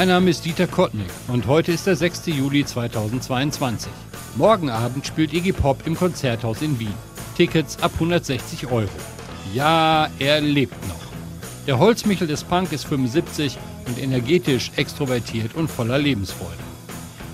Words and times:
Mein 0.00 0.08
Name 0.08 0.30
ist 0.30 0.46
Dieter 0.46 0.66
Kottnick 0.66 1.10
und 1.28 1.46
heute 1.46 1.72
ist 1.72 1.86
der 1.86 1.94
6. 1.94 2.28
Juli 2.28 2.64
2022. 2.64 3.92
Morgen 4.34 4.70
Abend 4.70 5.06
spielt 5.06 5.34
Iggy 5.34 5.52
Pop 5.52 5.86
im 5.86 5.94
Konzerthaus 5.94 6.62
in 6.62 6.78
Wien. 6.78 6.94
Tickets 7.36 7.76
ab 7.82 7.90
160 7.96 8.68
Euro. 8.68 8.88
Ja, 9.52 10.08
er 10.18 10.40
lebt 10.40 10.88
noch. 10.88 11.02
Der 11.66 11.78
Holzmichel 11.78 12.26
des 12.26 12.44
Punk 12.44 12.72
ist 12.72 12.86
75 12.86 13.58
und 13.88 14.02
energetisch, 14.02 14.70
extrovertiert 14.76 15.54
und 15.54 15.70
voller 15.70 15.98
Lebensfreude. 15.98 16.64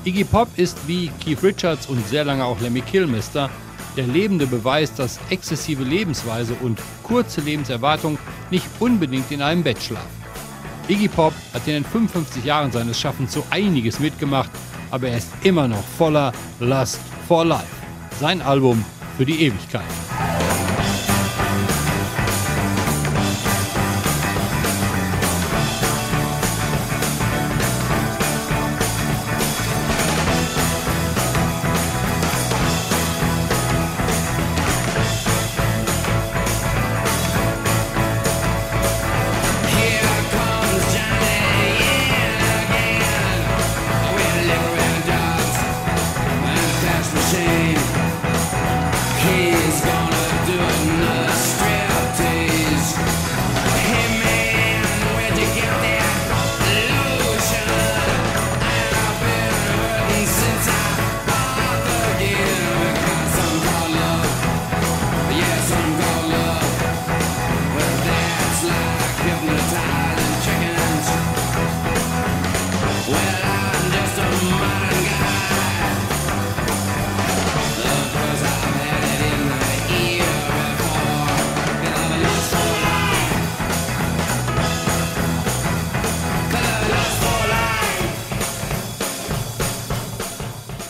Iggy 0.05 0.25
Pop 0.25 0.49
ist 0.57 0.77
wie 0.89 1.13
Keith 1.25 1.45
Richards 1.45 1.87
und 1.87 2.05
sehr 2.09 2.25
lange 2.25 2.45
auch 2.45 2.61
Lemmy 2.61 2.81
Kilmister 2.81 3.49
der 3.97 4.09
lebende 4.09 4.49
Beweis, 4.49 4.93
dass 4.93 5.21
exzessive 5.31 5.85
Lebensweise 5.85 6.55
und 6.55 6.81
kurze 7.05 7.43
Lebenserwartung 7.43 8.19
nicht 8.51 8.67
unbedingt 8.81 9.31
in 9.31 9.41
einem 9.41 9.63
Bett 9.63 9.81
schlafen. 9.81 10.16
Iggy 10.89 11.09
Pop 11.09 11.33
hat 11.53 11.67
in 11.67 11.75
den 11.75 11.85
55 11.85 12.45
Jahren 12.45 12.71
seines 12.71 13.01
Schaffens 13.01 13.33
so 13.33 13.45
einiges 13.51 13.99
mitgemacht, 13.99 14.51
aber 14.93 15.09
er 15.09 15.19
ist 15.19 15.29
immer 15.43 15.67
noch 15.67 15.83
voller 15.99 16.33
Lust 16.61 17.01
for 17.27 17.45
Life. 17.45 17.67
Sein 18.21 18.41
Album 18.41 18.85
für 19.17 19.27
die 19.27 19.43
Ewigkeit. 19.43 19.83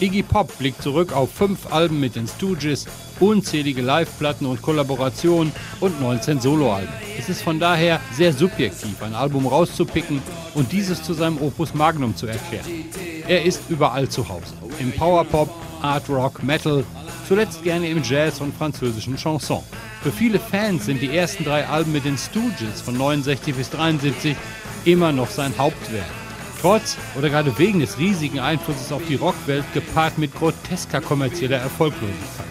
Iggy 0.07 0.23
Pop 0.23 0.57
blickt 0.57 0.81
zurück 0.83 1.13
auf 1.13 1.33
fünf 1.33 1.73
Alben 1.73 1.99
mit 1.99 2.15
den 2.15 2.29
Stooges, 2.29 2.87
unzählige 3.19 3.83
Live-Platten 3.83 4.47
und 4.47 4.63
Kollaborationen 4.63 5.53
und 5.81 6.01
19 6.01 6.41
Soloalben. 6.41 6.95
Es 7.19 7.29
ist 7.29 7.43
von 7.43 7.59
daher 7.59 8.01
sehr 8.13 8.33
subjektiv, 8.33 9.03
ein 9.03 9.17
Album 9.17 9.49
rauszupicken 9.49 10.23
und 10.55 10.71
dieses 10.71 11.03
zu 11.03 11.13
seinem 11.13 11.39
Opus 11.39 11.75
Magnum 11.75 12.15
zu 12.15 12.29
erklären. 12.29 12.85
Er 13.27 13.45
ist 13.45 13.63
überall 13.69 14.09
zu 14.09 14.29
Hause. 14.29 14.55
Im 14.79 14.93
Powerpop, 14.93 15.51
Art 15.83 16.09
Rock, 16.09 16.41
Metal, 16.45 16.85
zuletzt 17.27 17.65
gerne 17.65 17.89
im 17.89 18.01
Jazz 18.05 18.41
und 18.41 18.55
französischen 18.55 19.17
Chanson. 19.17 19.65
Für 20.05 20.13
viele 20.13 20.39
Fans 20.39 20.87
sind 20.87 21.03
die 21.03 21.17
ersten 21.17 21.43
drei 21.43 21.67
Alben 21.67 21.91
mit 21.91 22.05
den 22.05 22.17
Stooges 22.17 22.81
von 22.81 22.97
69 22.97 23.57
bis 23.57 23.71
73 23.71 24.37
immer 24.85 25.11
noch 25.11 25.31
sein 25.31 25.53
Hauptwerk. 25.59 26.26
Trotz 26.61 26.97
oder 27.17 27.29
gerade 27.29 27.57
wegen 27.59 27.81
des 27.81 27.99
riesigen 27.99 28.41
Einflusses 28.41 28.93
auf 28.93 29.03
die 29.09 29.15
Rockwelt 29.15 29.65
gepaart 29.75 30.19
mit 30.19 30.35
grotesker 30.35 31.01
kommerzieller 31.01 31.59
Erfolglosigkeit. 31.59 32.47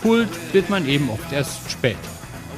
Kult 0.00 0.30
wird 0.52 0.68
man 0.68 0.88
eben 0.88 1.10
oft 1.10 1.32
erst 1.32 1.70
spät. 1.70 1.96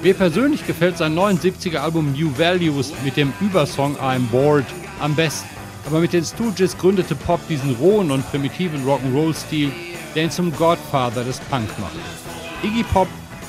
Mir 0.02 0.14
persönlich 0.14 0.66
gefällt 0.66 0.98
sein 0.98 1.14
79er 1.14 1.78
Album 1.78 2.12
New 2.12 2.30
Values 2.38 2.92
mit 3.04 3.16
dem 3.16 3.32
Übersong 3.40 3.96
I'm 3.96 4.26
Bored 4.30 4.66
am 5.00 5.14
besten. 5.14 5.48
Aber 5.86 6.00
mit 6.00 6.12
den 6.12 6.24
Stooges 6.24 6.76
gründete 6.78 7.14
Pop 7.14 7.40
diesen 7.48 7.74
rohen 7.76 8.10
und 8.10 8.28
primitiven 8.30 8.86
Rock'n'Roll-Stil, 8.86 9.70
der 10.14 10.24
ihn 10.24 10.30
zum 10.30 10.54
Godfather 10.54 11.24
des 11.24 11.40
Punk 11.40 11.68
machte. 11.78 11.98
Iggy 12.62 12.82
Pop 12.84 13.08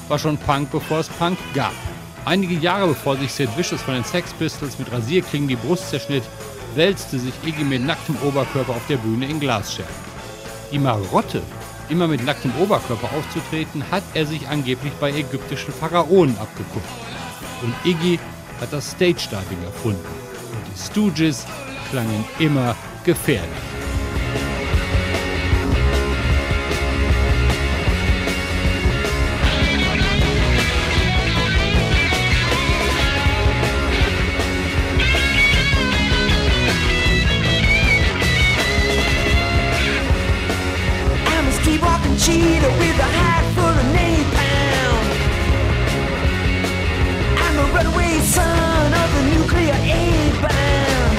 war 0.10 0.20
schon 0.20 0.38
Punk, 0.38 0.72
bevor 0.72 1.00
es 1.00 1.08
Punk 1.08 1.38
gab. 1.54 1.74
Einige 2.26 2.56
Jahre 2.56 2.88
bevor 2.88 3.16
sich 3.18 3.32
Sid 3.32 3.56
Vicious 3.56 3.82
von 3.82 3.94
den 3.94 4.04
Sex 4.04 4.34
Pistols 4.34 4.80
mit 4.80 4.92
Rasierklingen 4.92 5.48
die 5.48 5.56
Brust 5.56 5.90
zerschnitt, 5.90 6.24
wälzte 6.76 7.20
sich 7.20 7.34
Iggy 7.46 7.64
mit 7.64 7.86
nacktem 7.86 8.16
Oberkörper 8.24 8.74
auf 8.74 8.88
der 8.88 8.98
Bühne 8.98 9.28
in 9.28 9.40
Glasscherben. 9.40 9.94
Die 10.72 10.80
Marotte, 10.80 11.42
immer 11.90 12.08
mit 12.08 12.26
nacktem 12.26 12.52
Oberkörper 12.60 13.10
aufzutreten, 13.18 13.84
hat 13.92 14.04
er 14.14 14.26
sich 14.26 14.48
angeblich 14.48 14.94
bei 15.00 15.12
ägyptischen 15.12 15.74
Pharaonen 15.74 16.38
abgeguckt. 16.38 16.88
Und 17.62 17.74
Iggy 17.84 18.20
hat 18.60 18.74
das 18.74 18.92
Stage-Diving 18.92 19.64
erfunden. 19.64 20.06
Und 20.06 20.74
die 20.74 20.80
Stooges 20.80 21.46
klangen 21.90 22.26
immer 22.40 22.76
gefährlich. 23.04 23.75
Cheetah 42.26 42.74
with 42.80 42.98
a 42.98 43.10
hat 43.22 43.46
full 43.54 43.76
of 43.82 43.88
napalm. 43.94 45.06
I'm 47.46 47.56
a 47.60 47.66
runaway 47.76 48.18
son 48.26 48.90
of 49.02 49.08
the 49.16 49.24
nuclear 49.34 49.78
aid 49.86 50.34
bomb. 50.42 51.16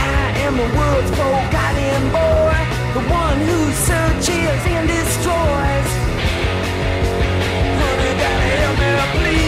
I 0.00 0.24
am 0.46 0.56
the 0.56 0.68
world's 0.78 1.10
forgotten 1.20 2.02
boy, 2.16 2.56
the 2.96 3.04
one 3.12 3.38
who 3.48 3.60
searches 3.90 4.60
and 4.72 4.88
destroys. 4.88 5.90
Honey, 7.80 8.12
gotta 8.22 8.48
help 8.56 8.76
me, 8.80 8.90
please. 9.20 9.43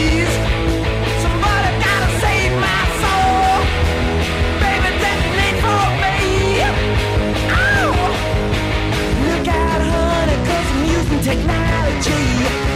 Technology. 11.27 12.76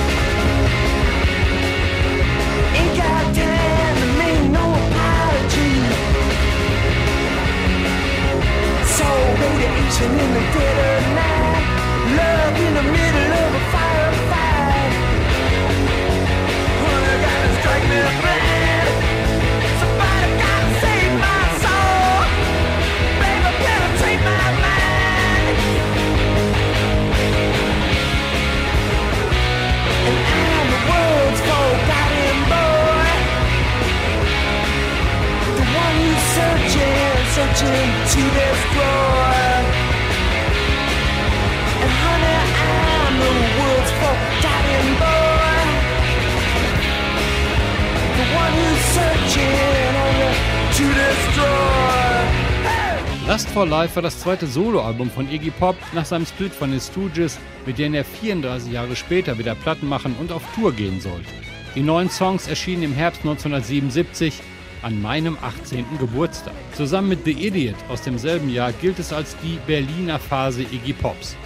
Lust 53.31 53.49
for 53.51 53.65
Life 53.65 53.95
war 53.95 54.03
das 54.03 54.19
zweite 54.19 54.49
Soloalbum 54.49 55.09
von 55.09 55.31
Iggy 55.31 55.53
Pop 55.53 55.77
nach 55.93 56.05
seinem 56.05 56.27
Split 56.27 56.53
von 56.53 56.73
den 56.73 56.81
Stooges, 56.81 57.39
mit 57.65 57.79
denen 57.79 57.95
er 57.95 58.05
34 58.05 58.73
Jahre 58.73 58.97
später 58.97 59.39
wieder 59.39 59.55
Platten 59.55 59.89
machen 59.89 60.17
und 60.19 60.33
auf 60.33 60.43
Tour 60.53 60.73
gehen 60.73 61.01
sollte. 61.01 61.29
Die 61.77 61.83
neuen 61.85 62.11
Songs 62.11 62.49
erschienen 62.49 62.83
im 62.83 62.93
Herbst 62.93 63.21
1977 63.21 64.35
an 64.83 65.01
meinem 65.01 65.39
18. 65.41 65.85
Geburtstag. 66.01 66.55
Zusammen 66.75 67.11
mit 67.11 67.25
The 67.25 67.47
Idiot 67.47 67.77
aus 67.89 68.03
demselben 68.03 68.51
Jahr 68.51 68.73
gilt 68.73 68.99
es 68.99 69.13
als 69.13 69.37
die 69.45 69.61
Berliner 69.65 70.19
Phase 70.19 70.63
Iggy 70.63 70.95
Pops. 70.95 71.37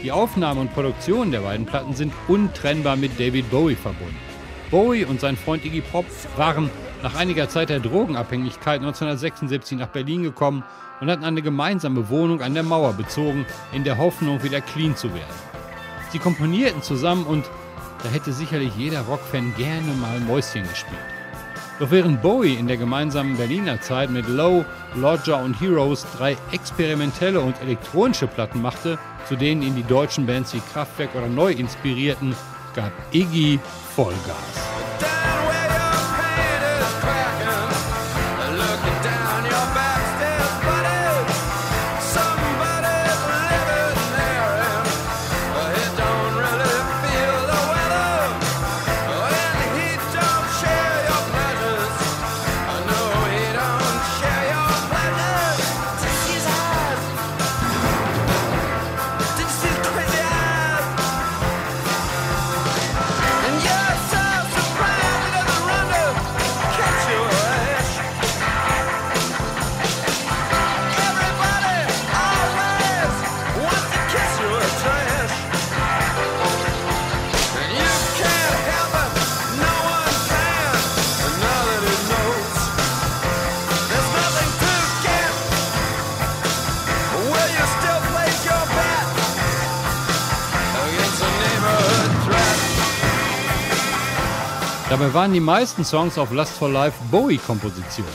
Die 0.00 0.12
Aufnahme 0.12 0.60
und 0.60 0.72
Produktion 0.72 1.32
der 1.32 1.40
beiden 1.40 1.66
Platten 1.66 1.96
sind 1.96 2.12
untrennbar 2.28 2.94
mit 2.94 3.18
David 3.18 3.50
Bowie 3.50 3.74
verbunden. 3.74 4.14
Bowie 4.70 5.06
und 5.06 5.20
sein 5.20 5.36
Freund 5.36 5.64
Iggy 5.64 5.80
Pop 5.80 6.06
waren 6.36 6.70
nach 7.02 7.14
einiger 7.14 7.48
Zeit 7.48 7.68
der 7.68 7.80
Drogenabhängigkeit 7.80 8.80
1976 8.80 9.78
nach 9.78 9.88
Berlin 9.88 10.22
gekommen 10.22 10.62
und 11.00 11.10
hatten 11.10 11.24
eine 11.24 11.42
gemeinsame 11.42 12.08
Wohnung 12.08 12.40
an 12.42 12.54
der 12.54 12.62
Mauer 12.62 12.92
bezogen, 12.92 13.44
in 13.72 13.84
der 13.84 13.98
Hoffnung, 13.98 14.42
wieder 14.42 14.60
clean 14.60 14.96
zu 14.96 15.12
werden. 15.12 15.34
Sie 16.10 16.18
komponierten 16.18 16.82
zusammen 16.82 17.26
und 17.26 17.44
da 18.02 18.08
hätte 18.10 18.32
sicherlich 18.32 18.74
jeder 18.76 19.00
Rockfan 19.02 19.54
gerne 19.56 19.92
mal 20.00 20.20
Mäuschen 20.20 20.68
gespielt. 20.68 21.00
Doch 21.78 21.90
während 21.90 22.22
Bowie 22.22 22.54
in 22.54 22.68
der 22.68 22.76
gemeinsamen 22.76 23.36
Berliner 23.36 23.80
Zeit 23.80 24.10
mit 24.10 24.28
Low, 24.28 24.64
Lodger 24.94 25.42
und 25.42 25.60
Heroes 25.60 26.06
drei 26.16 26.36
experimentelle 26.52 27.40
und 27.40 27.60
elektronische 27.60 28.26
Platten 28.26 28.62
machte, 28.62 28.98
zu 29.26 29.36
denen 29.36 29.62
ihn 29.62 29.74
die 29.74 29.82
deutschen 29.82 30.26
Bands 30.26 30.54
wie 30.54 30.60
Kraftwerk 30.72 31.14
oder 31.14 31.28
Neu 31.28 31.52
inspirierten, 31.52 32.36
gab 32.74 32.92
Iggy 33.12 33.58
Vollgas. 33.96 34.71
Dabei 94.92 95.14
waren 95.14 95.32
die 95.32 95.40
meisten 95.40 95.86
Songs 95.86 96.18
auf 96.18 96.32
Lust 96.32 96.52
for 96.52 96.68
Life 96.68 96.98
Bowie-Kompositionen. 97.10 98.12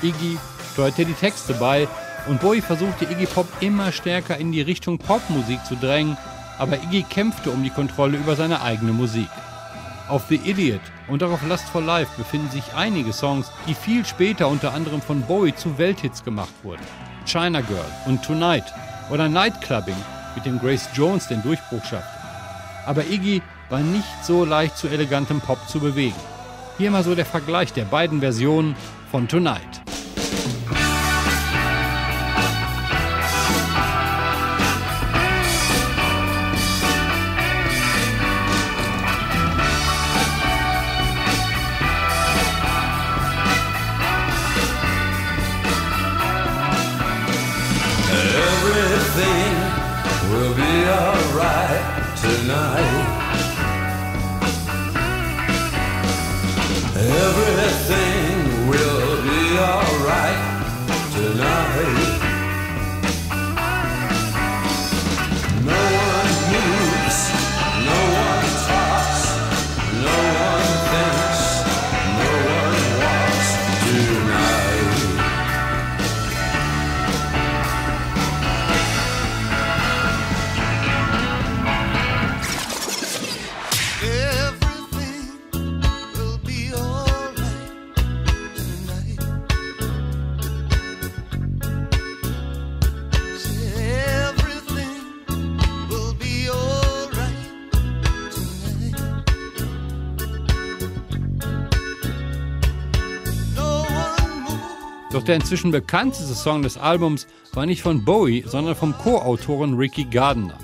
Iggy 0.00 0.38
steuerte 0.72 1.04
die 1.04 1.12
Texte 1.12 1.54
bei 1.54 1.88
und 2.28 2.40
Bowie 2.40 2.60
versuchte 2.60 3.04
Iggy 3.04 3.26
Pop 3.26 3.48
immer 3.58 3.90
stärker 3.90 4.36
in 4.36 4.52
die 4.52 4.60
Richtung 4.60 4.96
Popmusik 4.96 5.64
zu 5.64 5.74
drängen, 5.74 6.16
aber 6.56 6.76
Iggy 6.84 7.02
kämpfte 7.02 7.50
um 7.50 7.64
die 7.64 7.70
Kontrolle 7.70 8.16
über 8.16 8.36
seine 8.36 8.62
eigene 8.62 8.92
Musik. 8.92 9.26
Auf 10.08 10.22
The 10.28 10.36
Idiot 10.36 10.80
und 11.08 11.20
auch 11.24 11.32
auf 11.32 11.44
Lust 11.48 11.68
for 11.68 11.82
Life 11.82 12.12
befinden 12.16 12.48
sich 12.52 12.74
einige 12.76 13.12
Songs, 13.12 13.50
die 13.66 13.74
viel 13.74 14.06
später 14.06 14.46
unter 14.46 14.72
anderem 14.72 15.02
von 15.02 15.22
Bowie 15.22 15.56
zu 15.56 15.78
Welthits 15.78 16.22
gemacht 16.22 16.54
wurden. 16.62 16.86
China 17.26 17.60
Girl 17.60 17.90
und 18.06 18.24
Tonight 18.24 18.72
oder 19.10 19.28
Nightclubbing, 19.28 19.96
mit 20.36 20.46
dem 20.46 20.60
Grace 20.60 20.90
Jones 20.94 21.26
den 21.26 21.42
Durchbruch 21.42 21.84
schaffte. 21.84 22.20
Aber 22.86 23.04
Iggy 23.04 23.42
war 23.70 23.80
nicht 23.80 24.24
so 24.24 24.44
leicht 24.44 24.76
zu 24.76 24.88
elegantem 24.88 25.40
Pop 25.40 25.68
zu 25.68 25.80
bewegen. 25.80 26.16
Hier 26.76 26.90
mal 26.90 27.04
so 27.04 27.14
der 27.14 27.24
Vergleich 27.24 27.72
der 27.72 27.84
beiden 27.84 28.20
Versionen 28.20 28.74
von 29.10 29.28
Tonight. 29.28 29.80
Everything 48.52 49.54
will 50.30 50.54
be 50.54 50.90
alright 50.90 52.16
tonight. 52.20 52.99
Doch 105.12 105.24
der 105.24 105.36
inzwischen 105.36 105.72
bekannteste 105.72 106.34
Song 106.34 106.62
des 106.62 106.78
Albums 106.78 107.26
war 107.52 107.66
nicht 107.66 107.82
von 107.82 108.04
Bowie, 108.04 108.44
sondern 108.46 108.76
vom 108.76 108.96
Co-Autoren 108.96 109.74
Ricky 109.74 110.04
Gardner. 110.04 110.56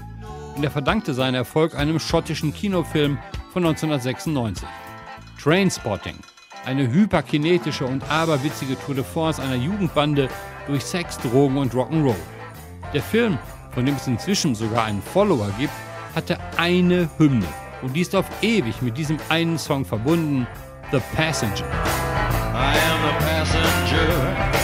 Und 0.55 0.63
er 0.63 0.71
verdankte 0.71 1.15
seinen 1.15 1.35
Erfolg 1.35 1.75
einem 1.75 1.99
schottischen 1.99 2.55
Kinofilm 2.55 3.19
von 3.53 3.65
1996. 3.65 4.67
Trainspotting, 5.43 6.17
eine 6.65 6.91
hyperkinetische 6.91 7.87
und 7.87 8.09
aberwitzige 8.11 8.79
Tour 8.79 8.95
de 8.95 9.05
Force 9.05 9.41
einer 9.41 9.57
Jugendbande 9.57 10.29
durch 10.67 10.85
Sex, 10.85 11.19
Drogen 11.19 11.59
und 11.59 11.75
Rock'n'Roll. 11.75 12.15
Der 12.95 13.03
Film, 13.03 13.39
von 13.73 13.85
dem 13.85 13.97
es 13.97 14.07
inzwischen 14.07 14.55
sogar 14.55 14.85
einen 14.85 15.03
Follower 15.03 15.51
gibt, 15.59 15.75
hatte 16.15 16.39
eine 16.57 17.11
Hymne 17.19 17.47
und 17.83 17.95
die 17.95 18.01
ist 18.01 18.15
auf 18.15 18.27
ewig 18.43 18.81
mit 18.81 18.97
diesem 18.97 19.19
einen 19.29 19.59
Song 19.59 19.85
verbunden, 19.85 20.47
The 20.93 21.01
Passenger. 21.15 21.65
Am 22.79 22.99
the 23.07 23.15
passenger. 23.25 24.56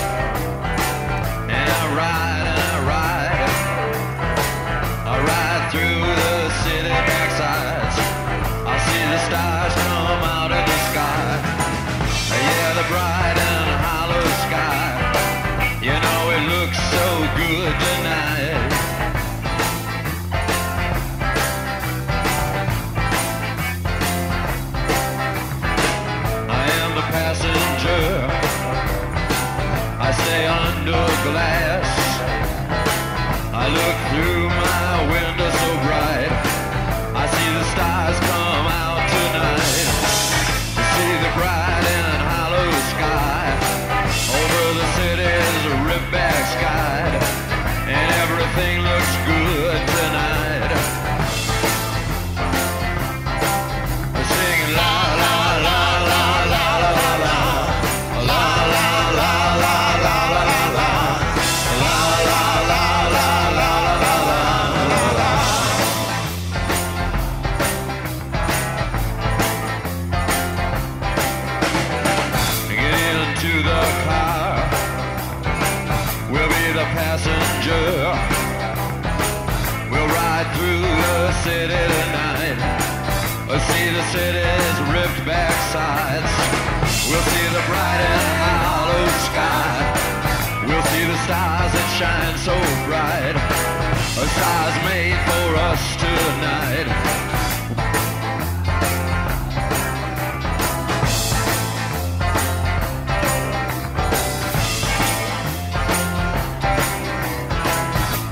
City's 85.13 85.27
back 85.27 85.53
sides. 85.73 86.33
We'll 87.09 87.23
see 87.23 87.49
the 87.49 87.63
bright 87.69 88.01
and 88.01 88.65
hollow 88.65 89.07
sky. 89.29 90.65
We'll 90.67 90.83
see 90.83 91.05
the 91.05 91.19
stars 91.25 91.73
that 91.73 91.89
shine 91.99 92.37
so 92.39 92.55
bright. 92.87 93.37
A 94.17 94.27
stars 94.29 94.77
made 94.85 95.19
for 95.29 95.57
us 95.57 95.83
tonight. 95.97 96.89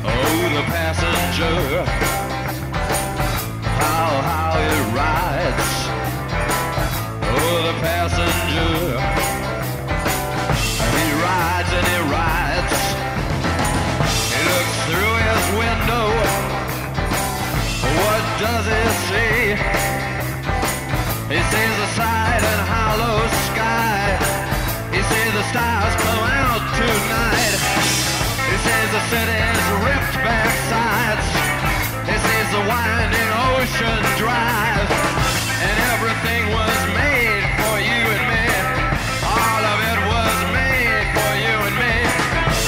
Oh, 0.04 0.48
the 0.54 0.62
passenger. 0.72 1.89
Does 18.40 18.64
he 18.64 18.84
see? 19.04 19.52
He 21.28 21.40
sees 21.52 21.74
the 21.76 21.88
side 21.92 22.40
and 22.40 22.60
hollow 22.72 23.20
sky. 23.52 24.16
He 24.96 25.00
sees 25.04 25.32
the 25.36 25.44
stars 25.52 25.94
come 26.00 26.24
out 26.40 26.64
tonight. 26.80 27.54
He 28.48 28.56
sees 28.64 28.88
the 28.96 29.02
city's 29.12 29.64
ripped 29.84 30.16
back 30.24 30.52
sides. 30.72 31.28
He 32.08 32.16
sees 32.16 32.48
the 32.56 32.64
winding 32.64 33.30
ocean 33.52 34.00
drive. 34.16 34.88
And 35.60 35.76
everything 35.92 36.42
was 36.56 36.80
made 36.96 37.44
for 37.60 37.76
you 37.76 38.02
and 38.16 38.24
me. 38.24 38.46
All 39.20 39.62
of 39.68 39.78
it 39.92 40.00
was 40.16 40.36
made 40.56 41.06
for 41.12 41.32
you 41.44 41.56
and 41.68 41.76
me. 41.76 41.96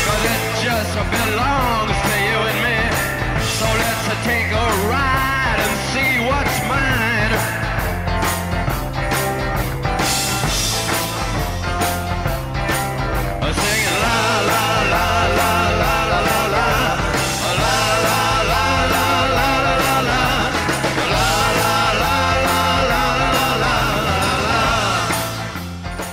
Cause 0.05 0.23
it 0.37 0.43
just 0.69 0.93
belongs 1.17 1.97
to 1.97 2.15
you 2.29 2.39
and 2.51 2.59
me. 2.61 2.79
So 3.57 3.67
let's 3.81 4.05
take 4.29 4.53
a 4.53 4.69
ride 4.93 5.12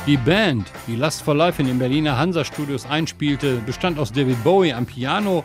Die 0.09 0.17
Band, 0.17 0.65
die 0.87 0.95
Last 0.95 1.21
for 1.21 1.35
Life 1.35 1.61
in 1.61 1.67
den 1.67 1.77
Berliner 1.77 2.17
Hansa-Studios 2.17 2.87
einspielte, 2.87 3.57
bestand 3.57 3.99
aus 3.99 4.11
David 4.11 4.43
Bowie 4.43 4.73
am 4.73 4.87
Piano, 4.87 5.43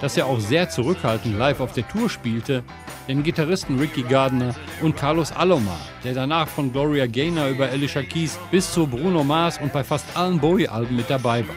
das 0.00 0.16
er 0.16 0.24
auch 0.24 0.40
sehr 0.40 0.70
zurückhaltend 0.70 1.36
live 1.36 1.60
auf 1.60 1.74
der 1.74 1.86
Tour 1.86 2.08
spielte, 2.08 2.62
den 3.08 3.22
Gitarristen 3.22 3.78
Ricky 3.78 4.00
Gardner 4.00 4.54
und 4.80 4.96
Carlos 4.96 5.32
Alomar, 5.32 5.78
der 6.02 6.14
danach 6.14 6.48
von 6.48 6.72
Gloria 6.72 7.06
Gaynor 7.06 7.48
über 7.48 7.68
Alicia 7.68 8.00
Keys 8.04 8.38
bis 8.50 8.72
zu 8.72 8.86
Bruno 8.86 9.22
Mars 9.22 9.60
und 9.60 9.74
bei 9.74 9.84
fast 9.84 10.06
allen 10.16 10.40
Bowie-Alben 10.40 10.96
mit 10.96 11.10
dabei 11.10 11.46
war. 11.46 11.56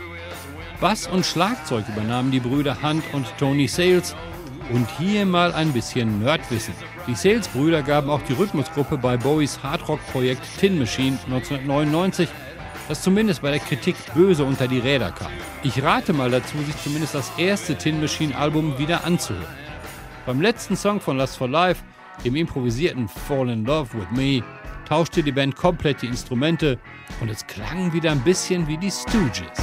Bass 0.82 1.08
und 1.08 1.26
Schlagzeug 1.26 1.86
übernahmen 1.88 2.30
die 2.30 2.42
Brüder 2.42 2.76
Hunt 2.84 3.06
und 3.14 3.26
Tony 3.38 3.70
Sales 3.70 4.18
und 4.74 4.86
hier 4.98 5.26
mal 5.26 5.54
ein 5.54 5.72
bisschen 5.72 6.22
Nerdwissen. 6.22 6.74
Die 7.08 7.16
Sales-Brüder 7.16 7.84
gaben 7.84 8.10
auch 8.10 8.22
die 8.24 8.34
Rhythmusgruppe 8.34 8.98
bei 8.98 9.16
Bowies 9.18 9.64
Hardrock-Projekt 9.64 10.42
Tin 10.60 10.78
Machine 10.78 11.18
1999, 11.26 12.28
das 12.90 13.04
zumindest 13.04 13.44
bei 13.44 13.52
der 13.52 13.60
Kritik 13.60 13.96
böse 14.16 14.44
unter 14.44 14.68
die 14.68 14.80
Räder 14.80 15.12
kam. 15.12 15.32
Ich 15.64 15.82
rate 15.82 16.12
mal 16.12 16.32
dazu, 16.32 16.58
sich 16.58 16.76
zumindest 16.82 17.14
das 17.14 17.32
erste 17.38 17.76
Tin 17.76 18.02
Machine-Album 18.02 18.80
wieder 18.80 19.06
anzuhören. 19.06 19.46
Beim 20.26 20.42
letzten 20.42 20.76
Song 20.76 21.00
von 21.00 21.16
Last 21.16 21.38
for 21.38 21.48
Life, 21.48 21.84
dem 22.26 22.36
improvisierten 22.36 23.08
Fall 23.08 23.50
in 23.50 23.64
Love 23.64 23.94
with 23.94 24.10
Me, 24.12 24.44
tauschte 24.88 25.22
die 25.22 25.32
Band 25.32 25.56
komplett 25.56 26.02
die 26.02 26.08
Instrumente 26.08 26.80
und 27.22 27.30
es 27.30 27.46
klang 27.46 27.94
wieder 27.94 28.12
ein 28.12 28.22
bisschen 28.22 28.68
wie 28.68 28.78
die 28.78 28.92
Stooges. 28.92 29.54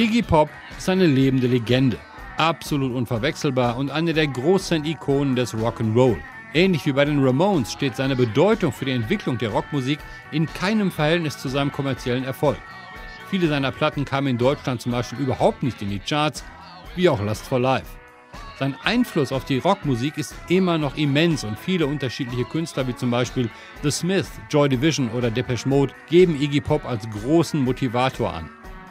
Iggy 0.00 0.22
Pop 0.22 0.48
ist 0.78 0.88
eine 0.88 1.06
lebende 1.06 1.46
Legende. 1.46 1.98
absolut 2.38 2.94
unverwechselbar 2.94 3.76
und 3.76 3.90
eine 3.90 4.14
der 4.14 4.28
großen 4.28 4.82
Ikonen 4.86 5.36
des 5.36 5.54
Rock'n'Roll. 5.54 6.16
Ähnlich 6.54 6.86
wie 6.86 6.92
bei 6.92 7.04
den 7.04 7.22
Ramones 7.22 7.70
steht 7.70 7.96
seine 7.96 8.16
Bedeutung 8.16 8.72
für 8.72 8.86
die 8.86 8.92
Entwicklung 8.92 9.36
der 9.36 9.50
Rockmusik 9.50 9.98
in 10.32 10.46
keinem 10.46 10.90
Verhältnis 10.90 11.36
zu 11.36 11.50
seinem 11.50 11.70
kommerziellen 11.70 12.24
Erfolg. 12.24 12.56
Viele 13.28 13.46
seiner 13.48 13.72
Platten 13.72 14.06
kamen 14.06 14.28
in 14.28 14.38
Deutschland 14.38 14.80
zum 14.80 14.92
Beispiel 14.92 15.18
überhaupt 15.18 15.62
nicht 15.62 15.82
in 15.82 15.90
die 15.90 15.98
Charts, 15.98 16.44
wie 16.96 17.10
auch 17.10 17.20
Lust 17.20 17.44
for 17.44 17.60
Life. 17.60 17.98
Sein 18.58 18.74
Einfluss 18.82 19.32
auf 19.32 19.44
die 19.44 19.58
Rockmusik 19.58 20.16
ist 20.16 20.34
immer 20.48 20.78
noch 20.78 20.96
immens 20.96 21.44
und 21.44 21.58
viele 21.58 21.86
unterschiedliche 21.86 22.44
Künstler 22.44 22.88
wie 22.88 22.96
zum 22.96 23.10
Beispiel 23.10 23.50
The 23.82 23.90
Smiths, 23.90 24.30
Joy 24.48 24.70
Division 24.70 25.10
oder 25.10 25.30
Depeche 25.30 25.68
Mode 25.68 25.92
geben 26.08 26.40
Iggy 26.40 26.62
Pop 26.62 26.86
als 26.86 27.06
großen 27.10 27.62
Motivator 27.62 28.32
an. 28.32 28.48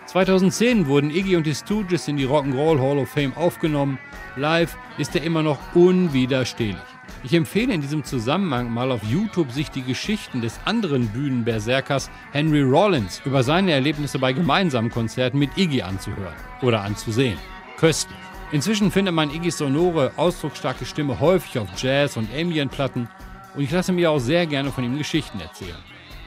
2010 0.10 0.88
wurden 0.88 1.12
Iggy 1.12 1.36
und 1.36 1.46
die 1.46 1.54
Stooges 1.54 2.08
in 2.08 2.18
die 2.18 2.26
Rock'n'Roll 2.26 2.82
Hall 2.82 2.98
of 2.98 3.10
Fame 3.10 3.32
aufgenommen. 3.38 4.00
Live 4.38 4.76
ist 4.98 5.16
er 5.16 5.22
immer 5.22 5.44
noch 5.44 5.60
unwiderstehlich. 5.76 6.82
Ich 7.24 7.36
empfehle 7.36 7.76
in 7.76 7.82
diesem 7.82 8.04
Zusammenhang 8.04 8.74
mal 8.74 8.92
auf 8.92 9.04
YouTube 9.04 9.52
sich 9.52 9.70
die 9.70 9.84
Geschichten 9.84 10.42
des 10.42 10.60
anderen 10.66 11.10
Bühnenberserkers 11.10 12.10
Henry 12.32 12.64
Rollins 12.64 13.22
über 13.24 13.44
seine 13.44 13.72
Erlebnisse 13.72 14.18
bei 14.18 14.34
gemeinsamen 14.34 14.90
Konzerten 14.90 15.38
mit 15.38 15.56
Iggy 15.56 15.84
anzuhören 15.84 16.34
oder 16.64 16.82
anzusehen. 16.82 17.38
Köstlich. 17.78 18.18
Inzwischen 18.52 18.90
findet 18.90 19.14
man 19.14 19.30
Iggys 19.30 19.60
sonore, 19.60 20.14
ausdrucksstarke 20.16 20.88
Stimme 20.88 21.20
häufig 21.20 21.60
auf 21.60 21.68
Jazz- 21.78 22.18
und 22.18 22.34
Ambient-Platten 22.36 23.08
und 23.54 23.62
ich 23.62 23.70
lasse 23.70 23.92
mir 23.92 24.10
auch 24.10 24.20
sehr 24.20 24.48
gerne 24.48 24.72
von 24.72 24.84
ihm 24.84 24.98
Geschichten 24.98 25.40
erzählen. 25.40 25.78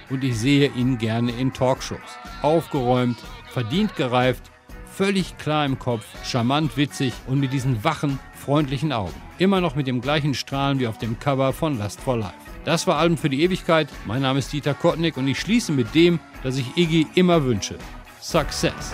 Und 0.09 0.23
ich 0.23 0.39
sehe 0.39 0.71
ihn 0.77 0.99
gerne 0.99 1.33
in 1.33 1.53
Talkshows. 1.53 1.99
Aufgeräumt, 2.43 3.17
verdient 3.53 3.95
gereift, 3.97 4.51
völlig 4.93 5.37
klar 5.39 5.65
im 5.65 5.79
Kopf, 5.79 6.05
charmant 6.25 6.77
witzig 6.77 7.13
und 7.27 7.39
mit 7.39 7.53
diesen 7.53 7.85
wachen, 7.85 8.19
freundlichen 8.35 8.93
Augen. 8.93 9.15
Immer 9.39 9.61
noch 9.61 9.77
mit 9.77 9.87
dem 9.87 10.01
gleichen 10.01 10.35
Strahlen 10.35 10.79
wie 10.81 10.87
auf 10.87 10.99
dem 10.99 11.19
Cover 11.19 11.53
von 11.53 11.79
Last 11.79 12.01
for 12.01 12.17
Life. 12.17 12.35
Das 12.65 12.87
war 12.87 12.97
Alben 12.97 13.17
für 13.17 13.29
die 13.29 13.43
Ewigkeit. 13.43 13.89
Mein 14.07 14.23
Name 14.23 14.39
ist 14.39 14.53
Dieter 14.53 14.75
Kottnick 14.75 15.17
und 15.17 15.27
ich 15.29 15.41
schließe 15.41 15.73
mit 15.73 15.95
dem, 15.95 16.21
das 16.43 16.59
ich 16.59 16.77
Iggy 16.77 17.07
immer 17.15 17.45
wünsche. 17.45 17.77
Success. 18.21 18.93